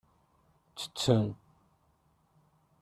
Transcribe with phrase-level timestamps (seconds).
[0.77, 1.27] Ttetten.